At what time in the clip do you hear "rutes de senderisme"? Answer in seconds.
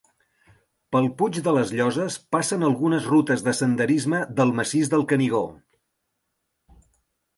3.11-4.23